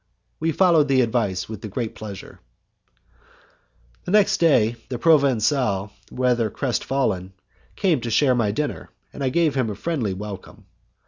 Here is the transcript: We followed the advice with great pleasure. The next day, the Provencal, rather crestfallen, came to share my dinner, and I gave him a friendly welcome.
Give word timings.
We 0.39 0.51
followed 0.51 0.87
the 0.87 1.01
advice 1.01 1.47
with 1.47 1.69
great 1.69 1.93
pleasure. 1.93 2.39
The 4.05 4.09
next 4.09 4.37
day, 4.39 4.77
the 4.89 4.97
Provencal, 4.97 5.91
rather 6.11 6.49
crestfallen, 6.49 7.33
came 7.75 8.01
to 8.01 8.09
share 8.09 8.33
my 8.33 8.49
dinner, 8.49 8.89
and 9.13 9.23
I 9.23 9.29
gave 9.29 9.53
him 9.53 9.69
a 9.69 9.75
friendly 9.75 10.15
welcome. 10.15 10.65